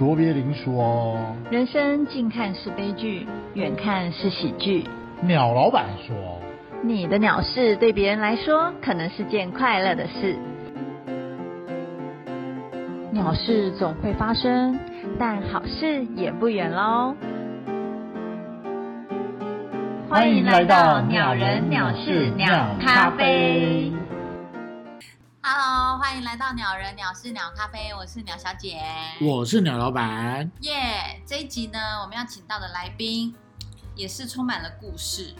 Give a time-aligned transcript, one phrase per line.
[0.00, 1.18] 卓别林说，
[1.50, 4.82] 人生近看是悲剧，远看是喜剧。
[5.20, 6.40] 鸟老板说，
[6.82, 10.38] 你的鸟事对别人来说可能是件快乐的事。
[13.10, 14.80] 鸟事总会发生，
[15.18, 17.14] 但好事也不远喽。
[20.08, 23.92] 欢迎来到鸟人鸟事鸟咖啡。
[25.42, 28.78] Hello，欢迎来到鸟人鸟事鸟咖啡，我是鸟小姐。
[29.22, 33.34] 我是鸟老板，耶这一集呢，我们要请到的来宾
[33.96, 35.32] 也是充满了故事。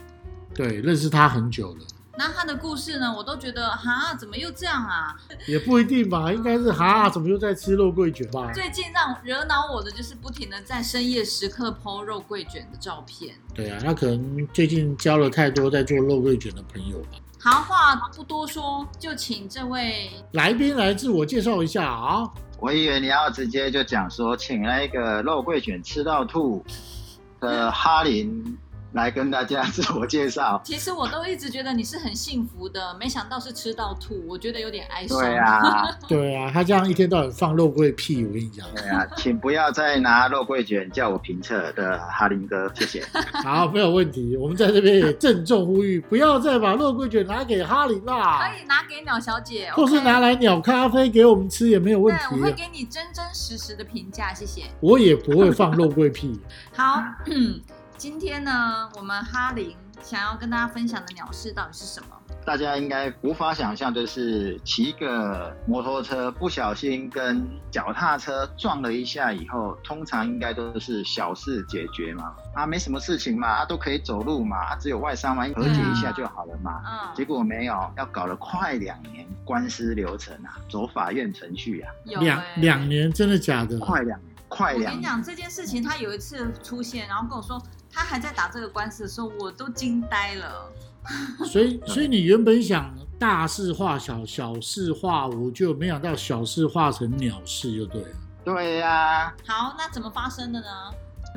[0.55, 1.85] 对，认识他很久了，
[2.17, 5.15] 那他的故事呢，我都觉得哈，怎么又这样啊？
[5.45, 8.51] 也不一定吧，应该是哈，怎么又在吃肉桂卷吧？
[8.51, 13.35] 最近让惹恼我的就是不停的在深夜时刻剖肉桂卷的照片。
[13.53, 17.19] 对啊，那可能最近交了太多在做肉桂卷的朋友吧。
[17.43, 26.63] 好，话不多说，就请这位来宾来自我介绍一下啊，我以为你要直接就讲说，请那个肉桂卷吃到吐
[27.39, 28.55] 的哈林
[28.93, 30.61] 来跟大家自我介绍。
[30.65, 35.19] 其实我都一直觉得你是很幸福的，没想到是吃到吐，我觉得有点哀伤。
[35.19, 38.65] 对啊， 对啊，他这样一天到晚放肉桂屁，我跟你讲。
[38.75, 43.05] 对啊，请不要再拿肉桂卷叫我评测的哈林哥，谢谢。
[43.43, 52.45] 好，没有问题，我们在这边也郑重呼吁，不要再把肉桂卷拿给哈林啦可，以拿给鸟小姐，或是拿来鸟咖啡给我们吃也没有问对，我题的。
[52.45, 54.63] 会给你真真实实的评价，谢谢。
[54.79, 56.39] 我也不会放肉桂屁。
[56.73, 57.03] 好，
[58.01, 62.07] 今天呢，我们哈林想要跟大家分享的鸟事到底是什么？
[62.43, 76.81] 大家应该无法想象，就是骑个摩托车不小心跟脚踏车撞了一下以后，通常应该都是小事解决嘛，啊，没什么事情嘛，啊，都可以走路嘛，啊只有外伤嘛，和解一下就好了嘛。
[76.83, 83.77] 嗯，结果没有，要搞了快两年官司流程啊，走法院程序啊，两有欸两年，真的假的？
[83.77, 84.89] 快两年，快两年。
[84.89, 90.71] 我跟你讲这件事情，他有一次出现，然后跟我说他还在打这个官司的时候，我都惊呆了。
[91.45, 98.09] 所以，所以你原本想大事化小，小事化无，就没想到小事化成鸟事，就对了。
[98.43, 100.67] 对呀、好，那怎么发生的呢？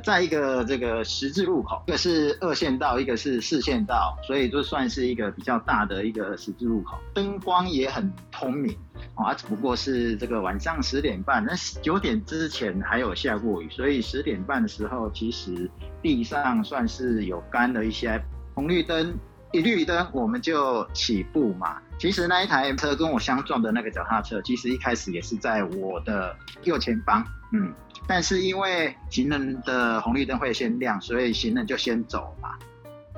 [0.02, 8.76] 在一个这个十字路口，一个是二线道，一个是四线道，所以就算是一个比较大的一个十字路口，灯光也很通明
[9.14, 15.70] 啊，只不过是这个晚上十点半，那九点之前还有下过雨，所以十点半的时候，其实
[16.02, 18.20] 地上算是有干了一些，
[18.54, 19.14] 红绿灯
[19.52, 21.78] 一绿灯我们就起步嘛。
[21.96, 27.72] 其实那一台车跟我相撞的那个脚踏车，其实一开始也是在我的右前方，嗯，
[28.06, 32.50] 但是因为行人的红绿灯会先亮，所以行人就先走嘛。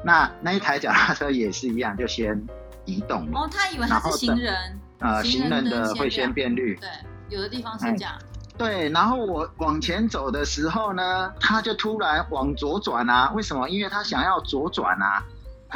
[0.05, 2.41] 那那一台脚踏车也是一样，就先
[2.85, 3.41] 移动了。
[3.41, 6.77] 哦，他以为他是行人，呃，行人的会先亮变绿。
[6.77, 6.89] 对，
[7.29, 8.15] 有的地方是这样。
[8.57, 13.31] 对，然后我往前走的时候呢，他就突然往左转啊？
[13.35, 13.69] 为什么？
[13.69, 15.23] 因为他想要左转啊。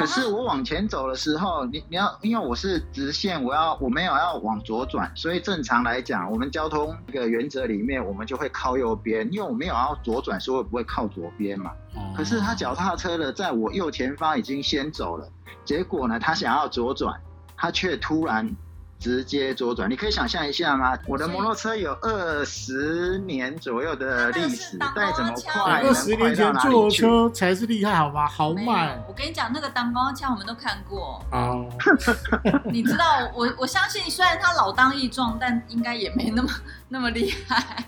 [0.01, 11.71] 可是我往前走的时候，你你要，因为我是直线，我要我没有要往左转，所以正常来讲，我们交通一个原则里面，我们就会靠右边，因为我没有要左转，所以我不会靠左边嘛。
[11.95, 15.29] 哦可是他脚踏车的在我右前方已经先走了，
[15.63, 17.21] 结果呢，他想要左转，
[17.55, 18.49] 他却突然
[19.01, 19.89] 直接左转。
[19.89, 20.97] 你可以想象一下吗？
[21.07, 28.27] 我的摩托车有二十年左右的历史，再怎么快，二十年前坐车才是厉害，好吗？
[28.27, 31.19] 豪没有迈，我跟你讲，那个当光枪我们都看过。
[31.31, 31.67] 哦，
[32.71, 36.49] 你知道，我我相信，虽然他老当益壮，但应该也没那么
[36.87, 37.83] 那么厉害。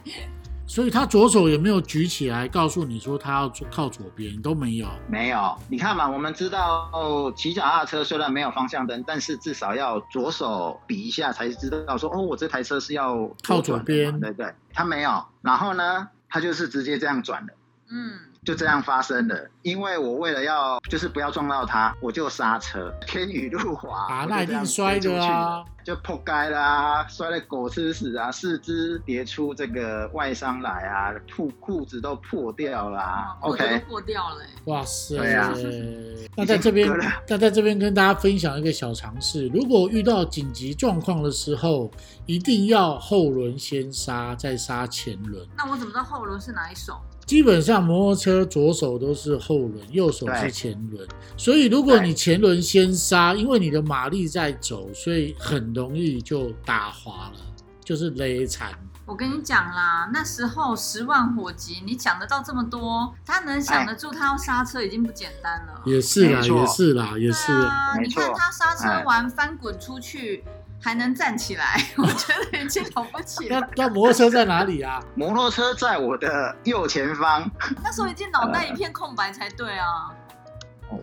[0.74, 4.88] 所以他左手也没有举起来，告诉你说他要靠左边，都没有。
[5.08, 14.52] 没有，你看嘛，我们知道骑脚踏车虽然没有方向灯，但是至少要左手比一下才知道说，哦，我这台车是要靠左边对不对？
[14.74, 17.54] 他没有，然后呢，他就是直接这样转的。
[17.92, 33.38] 嗯，就这样发生了，因为我为了要就是不要撞到他，我就刹车，天雨路滑啊那一定摔的啊就破街啦，摔得狗吃屎啊，四肢跌出这个外伤来啊，裤裤子都破掉啦。
[33.42, 34.50] OK，破掉了、欸。
[34.66, 35.18] 哇塞！
[35.18, 35.54] 对啊
[36.38, 36.90] 那在这边
[37.28, 41.92] 那在这边跟大家分享一个小常识：如果遇到紧急状况的时候，
[42.26, 45.46] 一定要后轮先刹，再刹前轮。
[45.58, 46.98] 那我怎么知道后轮是哪一手？
[47.26, 57.40] 基本上摩托车左手都是后轮，右手是前轮，所以如果你前轮先刹，因为你的马力在走，所以很容易就打滑了，
[57.84, 58.72] 就是勒残。
[59.06, 65.82] 我跟你讲啦，那时候十万火急，你讲得到这么多，他能想得住他要刹车已经不简单了。
[65.86, 70.44] 也是啦，也是啦，也是对啊，你看他刹车哎完翻滚出去，
[70.84, 73.70] 还能站起来， 我觉得已经了不起那了。
[73.78, 75.02] 那摩托车在哪里啊？
[75.16, 77.50] 摩托车在我的右前方，
[77.82, 80.12] 那时候已经脑袋一片空白才对啊。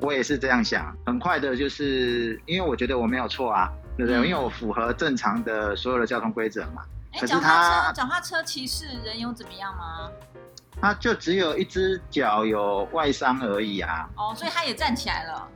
[0.00, 0.94] 我也是这样想。
[1.06, 4.20] 很快的，就是因为我觉得我没有错啊，对不对？
[4.20, 6.82] 嗯因为我符合正常的所有的交通规则嘛。
[7.12, 10.10] 哎，可是脚踏他车，脚踏车骑士人有怎么样吗？
[10.80, 14.08] 他就只有一只脚有外伤而已啊。
[14.16, 15.48] 哦，所以他也站起来了。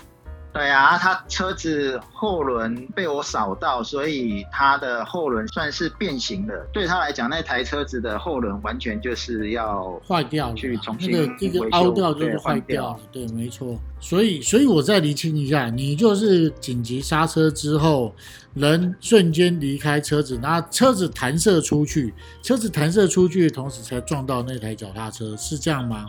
[0.55, 6.55] 对啊，他车子后轮被我扫到，所以他的后轮算是变形了。
[6.73, 13.77] 对他来讲，那台车子的后轮完全就是要坏掉了，去重新那个一个凹掉就是坏掉掉了，对，没错。
[13.99, 18.15] 所以，所以我再厘清一下，你就是紧急刹车之后，
[18.55, 26.07] 人瞬间离开车子，然后车子弹射出去，车子弹射出去的同时才撞到那台脚踏车，是这样吗？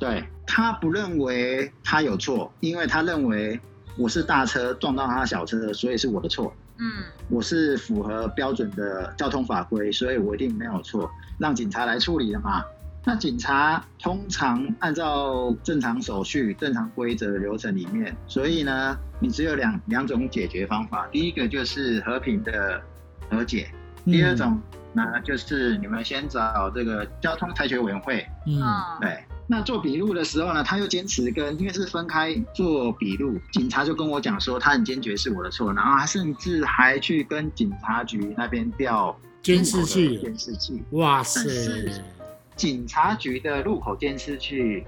[0.00, 3.58] 对他不认为他有错，因为他认为
[3.96, 6.52] 我是大车撞到他小车，所以是我的错。
[6.80, 12.64] 嗯，我是符合标准的交通法规，所以我一定没有错，让警察来处理的嘛。
[13.04, 21.08] 那警察通常按照正常手续、正常规则流程里面，所以呢，你只有两两种解决方法。
[21.10, 22.80] 第一个就是和平的
[23.30, 23.68] 和解，
[24.04, 24.60] 第二种
[24.92, 40.82] 呢就是你们先找这个交通裁决委员会嗯，嗯，对，那做笔录的时候呢，他又坚持跟，因为是分开做笔录，警察就跟我讲说他很坚决是我的错，然后他甚至还去跟警察局那边调监视器，监视器。
[40.90, 41.40] 哇塞
[42.56, 44.84] 警察局的路口监视器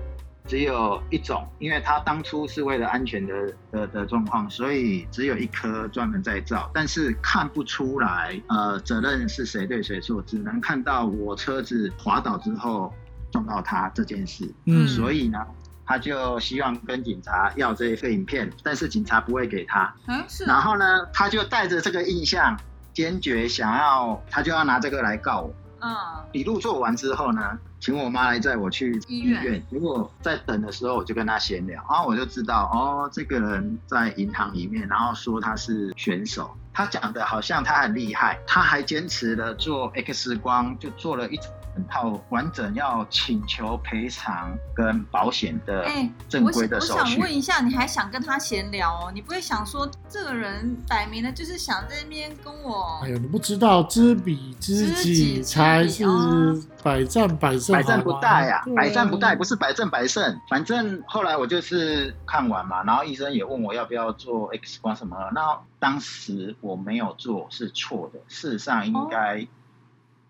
[0.47, 3.35] 只有一种，因为他当初是为了安全的
[3.73, 12.93] 的的状况，所以只有一颗专门在照，但是看不出来呃责任是谁对谁错，只能看到我车子滑倒之后
[13.31, 14.53] 撞到他这件事。
[14.65, 15.45] 嗯，所以呢，
[15.87, 19.95] 他就希望跟警察要这个影片，但是警察不会给他。
[20.07, 22.59] 哎，是然啊，后呢，他就带着这个印象，
[22.93, 25.55] 坚决想要，他就要拿这个来告我。
[25.83, 25.91] 嗯，
[26.31, 29.63] 笔录做完之后呢，请我妈来载我去医医院院。
[29.71, 36.55] 结果在等的时候，我就跟他闲聊，然后我就知道，哦，这个人在银行里面，然后说他是选手。
[36.73, 41.47] 他讲的好像他很厉害，他还坚持了做 X 光，就做了一整
[41.89, 47.13] 套完整要请求赔偿跟保险的哎，正规我想我的手续。
[47.13, 49.11] 想问一下，你还想跟他闲聊哦？
[49.15, 60.41] 你不会想说这个人摆明了就是想在那边跟我哎呦，你不知道知彼知知己才是哦百战百胜，百战不殆啊，百战不殆不是百战百胜。
[60.49, 69.47] 反正后来我就是看完嘛，然后医生也问我要不要做 X 光什么，那当时我没有做是错的，事实上应该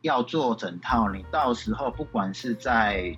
[0.03, 1.09] 要做整套。
[1.11, 3.17] 你到时候不管是在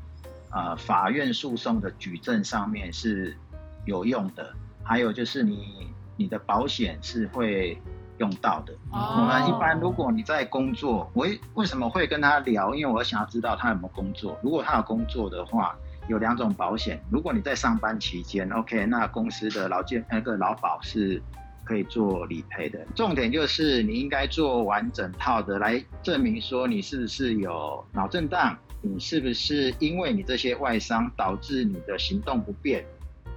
[0.51, 3.37] 呃法院诉讼的举证上面是
[3.85, 4.53] 有用的，
[4.83, 7.81] 还有就是你你的保险是会
[8.19, 8.73] 用到的。
[8.91, 12.75] 哦我们一般，如果你在工作，我为为什么会跟他聊？
[12.75, 14.39] 因为我想要知道他有没有工作。
[14.43, 15.75] 如果他有工作的话，
[16.09, 17.01] 有两种保险。
[17.11, 21.23] 如果你在上班期间，OK，那公司的劳健那个劳保是
[21.65, 22.79] 可以做理赔的。
[22.95, 32.85] 重点就是你应该做完整套的来证明说你是不是有脑震荡，你是不是因为你这些外伤导致你的行动不便。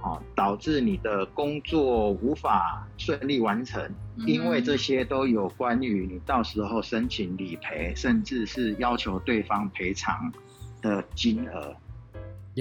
[0.02, 3.82] 啊，导致你的工作无法顺利完成，
[4.24, 10.30] 因为这些都有关于你到时候申请理赔，甚至是要求对方赔偿
[10.80, 11.74] 的金额。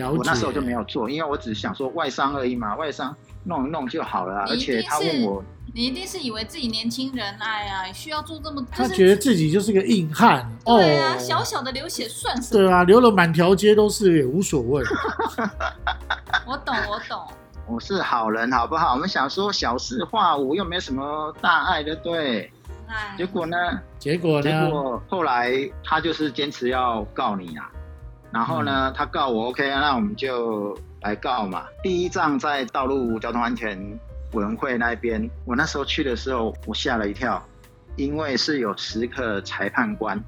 [0.09, 4.45] 我那时候就没有做，因为我只想说外伤而已嘛，外伤弄一弄就好了啊。
[4.49, 5.43] 而且他问我，
[5.75, 12.63] 你一定是以为自己年轻人，哎呀，需要做这么，就是他觉得自己就是个硬汉哦，对啊，小小的流血算什么？
[12.63, 14.81] 对啊，流了满条街都是也无所谓。
[16.47, 17.21] 我懂，我懂。
[17.67, 18.93] 我是好人，好不好？
[18.93, 22.49] 我们想说小事化无，又没什么大碍，对不对？
[22.87, 23.57] 哎，结果呢？
[23.99, 24.57] 结果结？
[24.69, 25.51] 果后来
[25.83, 27.69] 他就是坚持要告你啊，
[28.31, 31.65] 然后呢，他告我 OK，啊那我们就来告嘛。
[31.83, 33.77] 第一仗在道路交通安全
[34.35, 37.43] 委员会那边，我那时候去的时候，我吓了一跳，
[37.95, 40.21] 因为是有十个裁判官，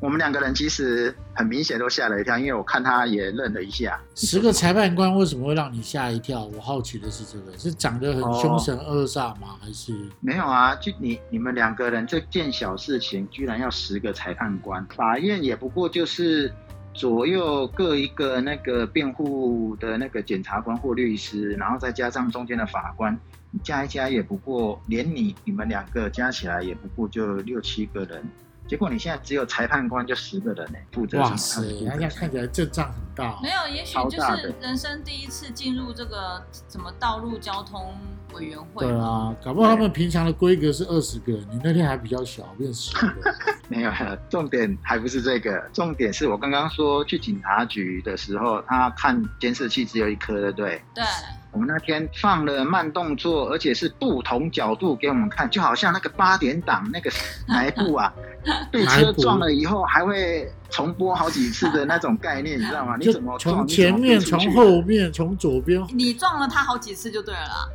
[0.00, 4.00] 我们两个人其实很明显都吓了一跳，因为我看他也愣了一下。
[4.14, 6.44] 十个裁判官为什么会让你吓一跳？
[6.44, 9.56] 我好奇的是这个，是长得很凶神恶煞吗？
[9.60, 16.52] 还是没有啊，就你你们两个人这件小事情，居然要十个裁判官，法院也不过就是
[16.94, 23.16] 左右各一个那个辩护的那个检察官或律师，然后再加上中间的法官，
[23.62, 28.22] 加一加也不过，连你你们两个加起来也不过就六七个人，
[28.66, 33.48] 结果你现在只有裁判官就十个人呢，负责哇塞什么？，那这样看起来阵仗很大哦没。
[33.48, 37.94] 有，也许就是人生第一次进入这个什么道路交通
[38.34, 38.84] 委员会。
[38.84, 43.34] 对啊，搞不好他们平常的规格是二十个，你那天还比较小，变十个。
[43.68, 43.92] 没有，
[44.30, 50.82] 重点还不是这个，重点是我刚刚说去警察局的时候，他看监视器只有一颗，对不对？
[50.94, 51.04] 对，
[51.50, 57.10] 我们那天放了慢动作，而且是不同角度给我们看，就好像那个八点档那个
[57.46, 58.12] 台步啊，
[58.70, 62.96] 被车撞了以后还会重播好几次的那种概念，你知道吗？
[63.00, 67.68] 你怎么撞从前面、从，后面，面、从左边，你撞了他好几次就对了啦。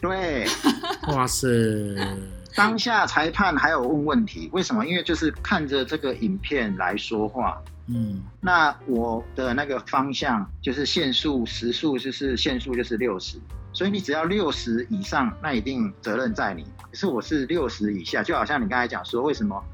[0.00, 0.46] 对，
[1.12, 1.48] 哇塞！
[2.54, 4.86] 当下裁判还有问问题，为什么？
[4.86, 7.60] 因为就是看着这个影片来说话。
[7.90, 13.38] 嗯，那我的那个方向就是限速时速，就是限速就是六十，
[13.72, 16.64] 所以你只要六十以上，那一定责任在你。
[16.82, 19.64] 可是我是六十以下，就好像你刚才讲说，为什么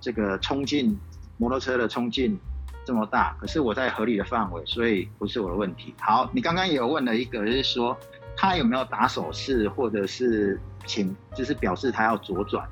[0.00, 0.98] 这个冲劲
[1.36, 2.38] 摩托车的冲劲
[2.86, 3.36] 这么大？
[3.38, 5.94] 可是我在合理的范围，所以不是我的问题。
[6.00, 7.94] 好，你刚刚也有问了一个，就是说
[8.34, 12.66] 他有没有打手势，或者是请，就是表示他要左转。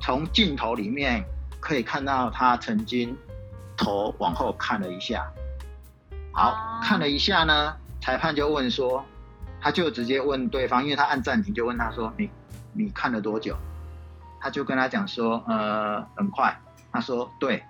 [0.00, 1.22] 从镜头里面
[1.60, 3.14] 可以看到他曾经
[3.82, 5.30] 头往后看了一下，
[6.32, 9.04] 好哦，看了一下呢，裁判就问说，
[9.60, 12.30] 他就直接问对方，因为他按暂停，就问他说，你
[12.72, 13.56] 你看了多久？
[14.40, 16.60] 他就跟他讲说，呃，很快。
[16.90, 17.62] 他说，对，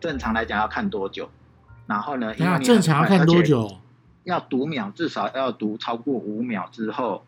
[0.00, 1.28] 正常来讲要看多久？
[1.86, 3.78] 然后呢，因为正常要看多久？
[4.24, 7.24] 要读秒，至少要读超过五秒之后，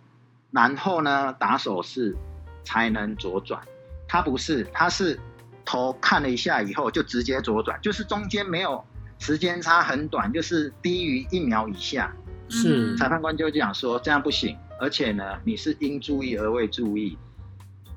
[0.50, 2.16] 然后呢打手势
[2.64, 3.60] 才能左转。
[4.08, 5.18] 他不是，他是
[5.66, 8.82] 头看了一下以后就直接左转，就是中间没有
[9.18, 12.10] 时间差很短，就是低于一秒以下。
[12.48, 17.18] 是嗯裁判官就讲说这样不行，而且呢你是应注意而未注意，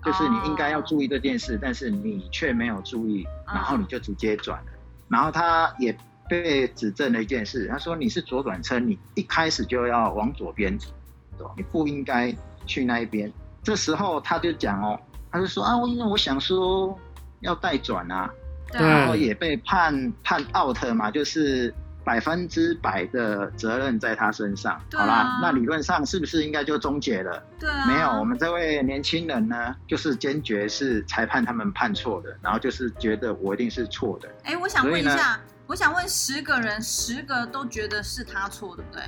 [0.03, 4.71] 就是你应该要注意这件事，但是你却没有注意，嗯然后你就直接转了。
[5.07, 5.95] 然后他也
[6.27, 12.35] 被指正了一件事，他说你是左转车，你一开始就要往左边走，你不应该
[12.65, 13.31] 去那一边。
[13.61, 14.99] 这时候他就讲哦，
[15.31, 16.97] 他就说啊，我因为我想说
[17.41, 18.29] 要带转啊，
[18.73, 24.73] 然后啊，也被判判 out 嘛，就是百分之百的责任在他身上。
[24.73, 27.43] 啊好啦，那理论上是不是应该就终结了？
[27.59, 34.29] 对啊，没有，我们这位年轻人呢，就是坚决是裁判他们判错的，然后就是觉得我一定是错的。
[34.43, 39.03] 哎，我想问一下，我想问十个人，十个都觉得是他错，对不对？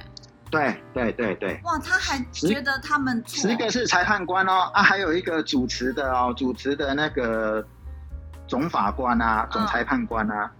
[0.51, 7.65] 对对对对，哇，他还十觉得他们错，十个是裁判官哦，啊，还有一个主持的哦，主持的那个
[8.51, 10.51] 总法官啊，总裁判官啊，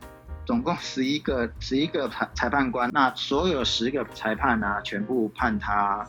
[0.46, 6.08] 总共十一个，十一个裁裁判官，那所有十个裁判啊，全部判他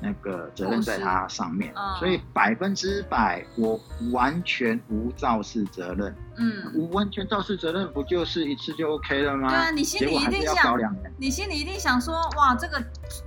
[0.00, 1.96] 那个责任在他上面，嗯。
[1.96, 3.76] 所以百分之百我
[4.12, 9.48] 完全无肇事责任，嗯，无完全肇事责任不就是一次就 OK 了吗？
[9.48, 10.78] 对啊，你心里一定想。
[11.18, 12.80] 你心里一定想说，哇，这个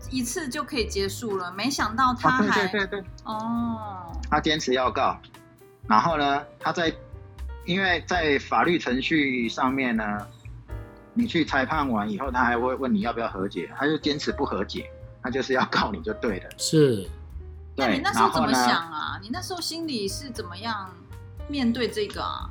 [0.09, 5.19] 一次就可以结束了，没想到他啊，对还、对对对，哦，他坚持要告，
[5.89, 6.89] 然后呢，他在
[7.67, 10.03] 因为在法律程序上面呢，
[11.13, 14.89] 你去裁判完以后，他还会问你要不要和解，他就坚持不和解，
[15.21, 16.49] 他就是要告你就对了。
[16.57, 17.05] 是
[17.75, 19.19] 对那你，那时候怎么想啊？
[19.21, 20.89] 你那时候心里是怎么样
[21.49, 22.49] 面对这个啊？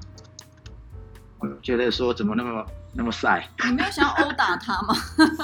[1.39, 4.95] 我觉得说怎么那么那么晒，你没有想要殴打他吗？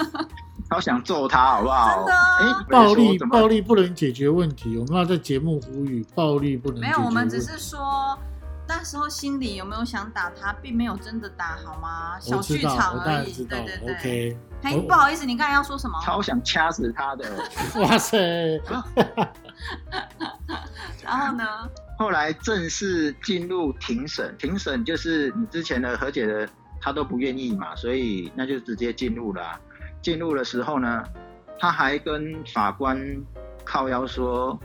[0.69, 2.07] 好想揍他，好不好？
[2.07, 4.77] 真的暴力，暴力不能解决问题。
[4.77, 8.19] 我们要在节目呼吁，暴力不能没有，我们只是说。
[8.83, 12.19] 那时候心里有没有想打他，并没有真的打，好吗？
[12.19, 13.45] 小剧场而已。
[13.45, 13.95] 对对对。
[13.95, 14.37] ，OK。
[14.63, 15.97] 哎，不好意思，你刚才要说什么？
[16.05, 17.25] 超想掐死他的？
[17.81, 18.19] 哇塞，
[21.01, 21.45] 然后呢？
[21.97, 26.49] 后来正式进入庭审，庭审就是你之前的和解的
[26.81, 29.61] 他都不愿意嘛，所以那就直接进入了啊、
[30.03, 31.05] 进入的时候呢，
[31.57, 33.01] 他还跟法官
[33.65, 34.59] 靠腰说，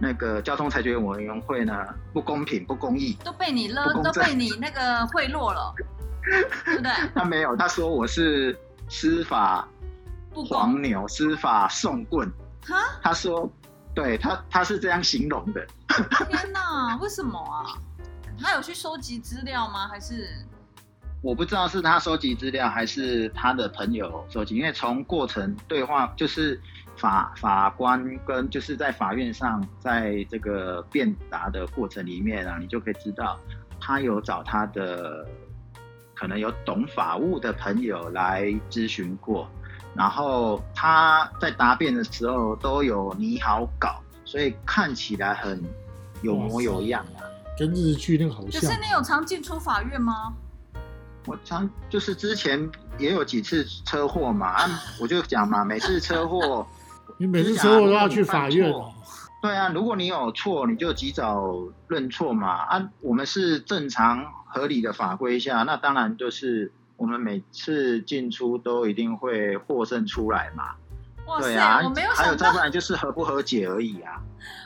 [0.00, 3.16] 那个交通裁决委员会呢不公平、不公义。
[3.22, 5.74] 都被你勒都被你那个贿赂了，
[6.64, 6.90] 对不对？
[7.14, 9.68] 他没有，他说我是司法
[10.32, 12.30] 黄牛、司法送棍。
[12.66, 12.76] 哈？
[13.02, 13.50] 他说，
[13.94, 15.66] 对他他是这样形容的。
[16.28, 17.76] 天哪，为什么啊？
[18.40, 19.86] 他有去收集资料吗？
[19.86, 20.28] 还是
[21.22, 26.58] 我不知道是他收集资料还是他的朋友收集，因为从过程对话就是
[27.00, 33.38] 法法官跟就是在法院上，在这个辩答的过程里面啊，你就可以知道
[33.80, 35.26] 他有找他的
[36.14, 39.48] 可能有懂法务的朋友来咨询过，
[39.94, 45.62] 然后他在答辩的时候都有拟好稿，所以看起来很
[46.20, 47.24] 有模有样啊。
[47.58, 48.78] 跟日剧那个好像可是。
[48.80, 50.34] 你有常进出法院吗？
[51.26, 54.68] 我常就是之前也有几次车祸嘛，啊，
[55.00, 56.66] 我就讲嘛，每次车祸，
[57.20, 58.90] 你每次车祸都要去法院哦。
[59.42, 61.54] 对啊，如果你有错，你就及早
[61.86, 62.48] 认错嘛。
[62.48, 70.70] 啊，我们是正常合理的法规下，那当然就是我们每次进出都一定会获胜出来嘛。
[71.26, 74.18] 哇塞，对啊，我没有还有想到，再不然就是和不和解而已啊。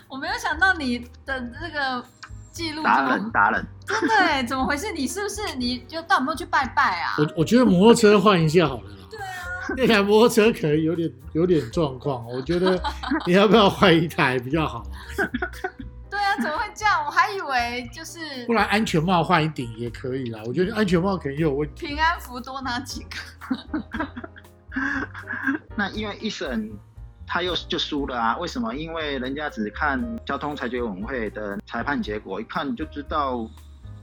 [0.08, 2.04] 我没有想到你的这个
[2.52, 4.92] 记录达人达人，真的哎，怎么回事？
[4.92, 7.16] 你是不是你就到有没有去拜拜啊？
[7.18, 9.06] 我我觉得摩托车换一下好了啦。
[9.11, 9.33] 对啊，
[9.76, 12.80] 那台摩托车可能有点有点状况，我觉得
[13.26, 14.84] 你要不要换一台比较好啊？
[16.10, 17.04] 对啊，怎么会这样？
[17.04, 20.40] 我还以为就是不然安全帽换一顶也可以啦。
[20.46, 21.86] 我觉得安全帽可能也有问题。
[21.88, 23.08] 平安符多拿几个。
[25.76, 26.70] 那因为一审
[27.26, 28.36] 他又就输了啊？
[28.38, 28.72] 为什么？
[28.74, 33.48] 因为人家只看交通裁决委员会的裁判结果，一看就知道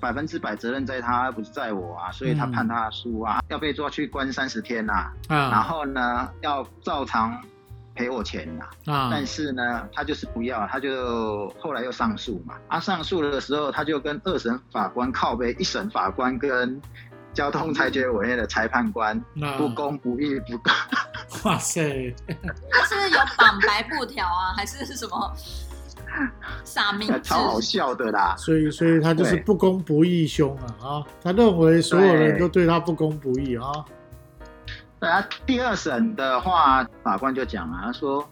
[0.01, 7.39] 百分之百责任在他，不是在我啊，所以他嗯判他输啊，要被抓去关三十天呐、然啊后呢要照常
[7.93, 9.09] 赔我钱呐、啊。
[9.11, 12.55] 但是呢，他就是不要，他就后来又上诉嘛。
[12.67, 16.81] 啊，上诉的时候，他就跟二审法官靠背，一审法官跟
[17.33, 20.73] 交通裁决委员的裁判官那不公不义不公。
[21.43, 22.13] 哇塞，
[22.71, 25.33] 他是不是有绑白布条啊，还是什么
[26.63, 27.19] 撒名字？
[27.23, 28.35] 超好笑的啦。
[28.37, 31.05] 所以所以他就是不公不义兄啊啊！
[31.23, 33.71] 他认为所有人都对他不公不义啊。
[34.99, 38.27] 对啊，第二审的话，法官就讲啊，他说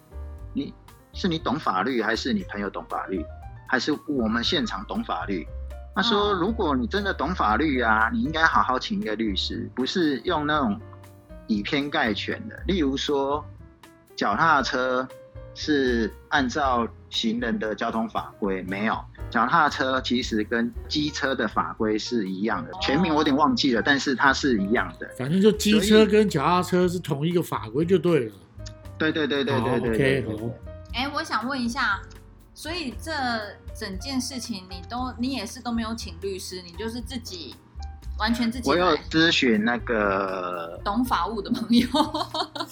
[0.54, 0.74] 你
[1.14, 3.26] 是你懂法律，还是你朋友懂法律，
[3.68, 5.48] 还是我们现场懂法律？
[5.96, 10.80] 他说，嗯如果你真的懂法律啊，你应该好好请一个律师，不是用那种
[11.48, 12.56] 以偏概全的。
[12.68, 13.44] 例如说，
[14.16, 15.06] 脚踏车
[15.56, 18.98] 是按照行人的交通法规，没有。
[19.30, 25.08] 脚踏车其实跟机车的法规是一样的，全名我有点忘记了，但是它是一样的。
[25.18, 28.36] 反正就机车跟脚踏车是同一个法规就对了。
[28.98, 30.50] 对对对对好对对对 OK，好。
[30.94, 32.02] 哎、我想问一下，
[32.56, 33.12] 所以这
[33.76, 37.56] 整件事情你都你也是都没有请律师，你就是自己
[38.18, 41.88] 完全自己我有来咨询那个，懂法务的朋友。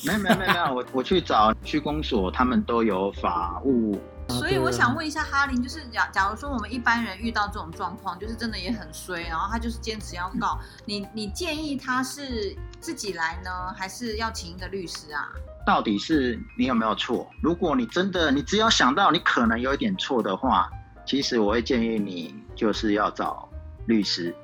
[0.04, 3.98] 没有没有没有没有，我我去找区公所，他们都有法务。
[4.30, 15.30] 所以我想问一下哈林，就是假假如说我们一般人遇到这种状况，就是真的也很衰，然后他就是坚持要告你，你建议他是自己来呢，还是要请一个律师啊？
[15.66, 17.28] 到底是你有没有错？
[17.42, 20.70] 如果你真的，你只要想到你可能有一点错的话，
[21.06, 23.50] 其实我会建议你就是要找
[23.86, 24.36] 律师。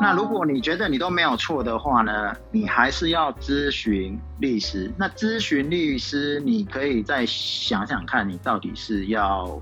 [0.00, 4.90] 那如果你觉得你都没有错的话呢，你还是要咨询律师。
[4.96, 9.60] 那咨询律师，你可以再想想看，你到底是要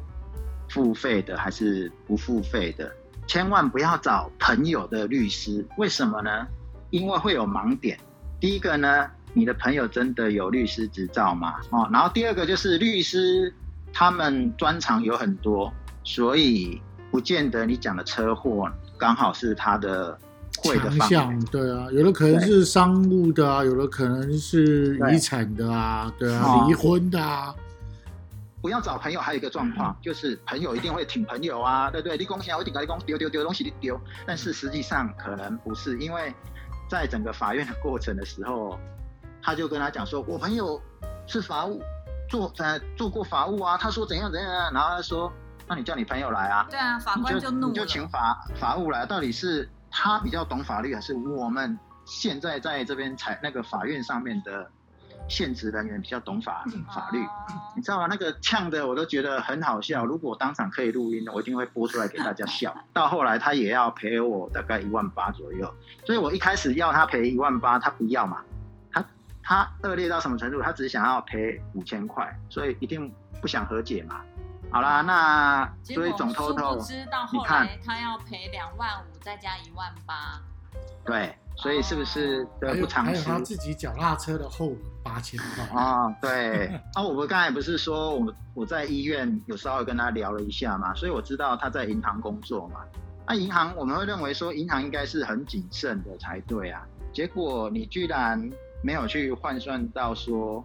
[0.68, 2.90] 付费的还是不付费的。
[3.26, 6.46] 千万不要找朋友的律师，为什么呢？
[6.90, 7.98] 因为会有盲点。
[8.40, 11.56] 第一个呢，你的朋友真的有律师执照吗？
[11.70, 13.52] 哦，然后第二个就是律师
[13.92, 15.70] 他们专长有很多，
[16.02, 20.18] 所以不见得你讲的车祸刚好是他的
[20.58, 21.08] 会的强范围。
[21.08, 26.66] 项对啊，有的可能是商务的啊，有的可能是遗产的啊，对啊，哦。
[26.68, 27.54] 离婚的啊，
[28.60, 32.16] 不要找朋友，还有一个状况就是朋友一定会挺朋友啊，对不对？
[32.16, 36.34] 立功前我顶个立功丢丢丢东西丢，但是实际上可能不是，因为
[36.90, 38.76] 在整个法院的过程的时候，
[39.40, 40.80] 他就跟他讲说，我朋友
[41.26, 41.80] 是法务
[42.28, 45.32] 做呃做过法务啊，他说怎样怎样啊，然后他说，
[45.68, 47.86] 那你叫你朋友来啊，对啊，法你官怒就你就。
[47.86, 54.70] 请法法务来，到底是他比较懂法律，还是我们现在在这边采那个法院上面的
[55.28, 57.22] 现职人员比较懂法法律？
[57.24, 57.28] 哦
[57.76, 58.06] 你知道吗？
[58.08, 60.04] 那个呛的我都觉得很好笑。
[60.04, 62.74] 如果当场可以录音，我一定会播出来给大家笑。
[62.92, 65.72] 到后来他也要赔我大概一万八左右，
[66.04, 68.38] 所以我一开始要他赔一万八，他不要嘛。
[68.90, 69.04] 他
[69.42, 70.60] 他恶劣到什么程度？
[70.60, 74.20] 他只想要赔五千块，所以一定不想和解嘛。
[74.70, 80.40] 好啦，那所以总偷偷不知到后你看来他要赔两万五，再加一万八。
[81.04, 83.10] 对，所以是不是得不偿失？
[83.12, 92.80] 还有他自己脚踏车的后轮八千块，哦，对，啊，我们刚才不是说我我在医院有稍微跟他聊了一下嘛，所以我知道他在银行工作嘛。
[93.26, 98.50] 那、银行我们会认为说银行应该是很谨慎的才对啊，结果你居然
[98.82, 100.62] 没有去换算到说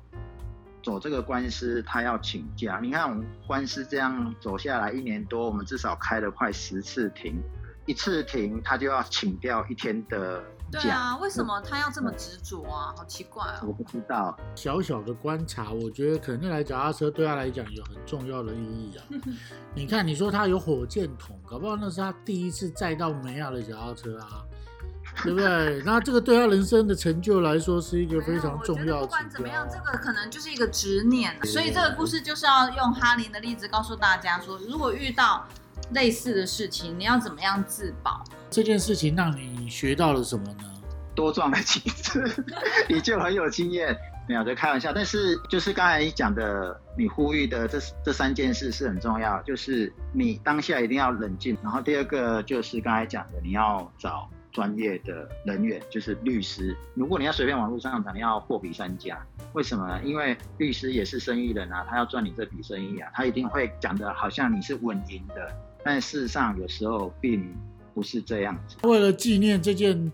[0.83, 2.79] 走这个官司他要请假。
[2.81, 7.41] 你看我们官司这样走下来一年多，我们至少开了快十次庭，
[7.85, 10.79] 一次庭他就要请掉一天的假。
[10.81, 12.93] 对啊，为什么他要这么执着啊？
[12.97, 13.65] 好奇怪哦。
[13.67, 19.05] 我不知道，小小的观察，我觉得可能那台脚踏车对他来讲有很重要的意义啊。
[19.73, 24.43] 你看，你说他有火箭筒，搞不好那是他第一次载到梅亚的脚踏车啊，
[25.21, 25.81] 对不对？
[25.85, 35.45] 那这个对他人生的成就来说是一个非常重要的不管怎么样，标这个可能就是一个执念，所以这个故事就是要用哈林的例子告诉大家说，如果遇到
[35.91, 38.23] 类似的事情，你要怎么样自保？
[38.49, 40.63] 这件事情让你学到了什么呢？
[41.15, 42.23] 多撞了几次，
[42.89, 43.95] 你就很有经验。
[44.25, 56.77] 没有在开玩笑，但是就是刚才你讲的，你呼吁的这这三件事是很重要，就是你当下一定要冷静，然后第二个就是刚才讲的，你要找专业的人员，就是律师。
[56.93, 59.19] 如果你要随便网络上找，你要货比三家。
[59.53, 59.99] 为什么呢？
[60.03, 65.51] 因为律师也是生意人啊，他要赚你这笔生意啊，他一定会讲的好像你是稳赢的，
[65.83, 67.53] 但事实上有时候并
[67.93, 68.77] 不是这样子。
[68.83, 70.11] 为了纪念这件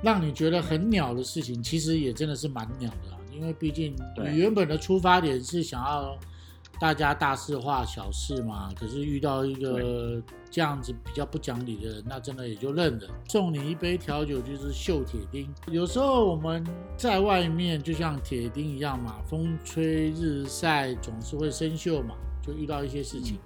[0.00, 6.16] 让你觉得很鸟的事情，其实也真的是蛮鸟的啊，因为毕竟你原本的出发点是想要
[6.82, 13.08] 大家大事化小事嘛，可是遇到一个这样子比较不讲理的人，那真的也就认了。
[13.28, 16.66] 送你一杯调酒就是锈铁钉，有时候我们
[16.96, 23.38] 在外面就像铁钉一样嘛，风吹日晒总是会生锈嘛，就遇到一些事情。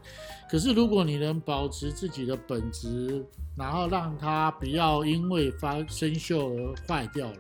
[0.51, 3.23] 可是如果你能保持自己的本质，
[3.55, 7.39] 然后让它不要因为发生锈而坏掉了，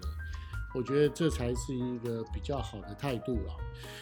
[0.76, 3.54] 我觉得这才是一个比较好的态度了。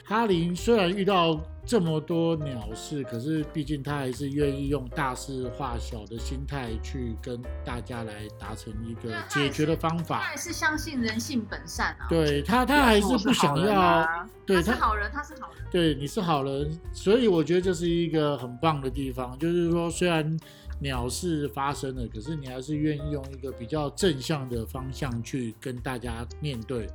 [0.05, 10.37] 哈林虽然遇到这么多鸟事，可是毕竟他还是愿意用大事化小的心态去跟大家来达成一个解决的方他法也。
[10.37, 12.07] 是相信人性本善啊。
[12.09, 15.65] 对他，他还是不想要，啊对他他是好人，他是好人。
[15.71, 20.39] 对，你是好人，所以我觉得这是一个很棒的地方，就是说虽然
[20.85, 26.87] 鸟事发生了，可是你还是愿意用一个比较正向的方向去跟大家面对，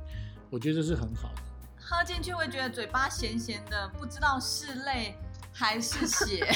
[0.48, 1.42] 我觉得这是很好的。
[1.76, 5.16] 喝进去会觉得嘴巴咸咸的，不知道是泪
[5.52, 6.46] 还是血。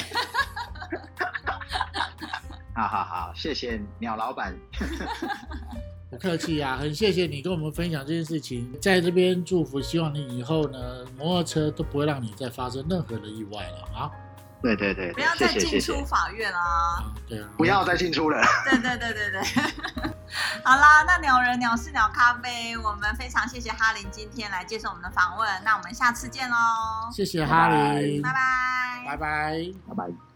[2.73, 4.55] 好好好，谢谢鸟老板。
[6.09, 14.09] 不客气啊，很谢谢你跟我们分享这件事情，在这边祝福，希望你以后呢，摩托车都不会让你再发生任何的意外了啊！
[14.61, 16.59] 对对对，不要再进出法院啊！
[16.59, 18.41] 啊，对啊，不要再进出了。
[18.69, 19.41] 对对对对对。
[20.63, 26.55] 好啦，那鸟人鸟事鸟咖啡，我们非常谢谢哈林今天来接受我们的访问，那我们下次见喽，
[27.11, 29.73] 谢谢哈林，拜拜，拜拜。
[29.87, 30.34] 拜拜。